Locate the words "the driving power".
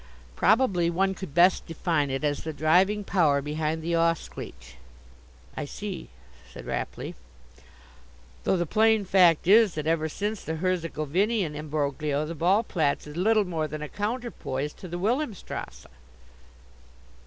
2.43-3.39